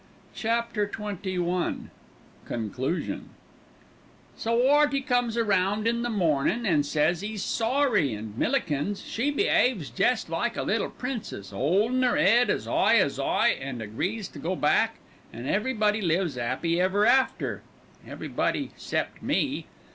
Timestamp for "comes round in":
5.01-6.01